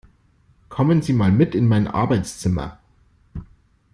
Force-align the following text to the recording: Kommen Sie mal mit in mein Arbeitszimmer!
Kommen 0.67 1.03
Sie 1.03 1.13
mal 1.13 1.31
mit 1.31 1.53
in 1.53 1.67
mein 1.67 1.85
Arbeitszimmer! 1.85 2.79